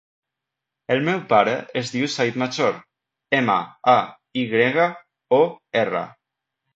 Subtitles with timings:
[0.93, 1.51] El meu pare
[1.81, 2.79] es diu Zaid Mayor:
[3.41, 3.57] ema,
[3.93, 3.95] a,
[4.41, 4.87] i grega,
[5.39, 5.39] o,
[5.83, 6.03] erra.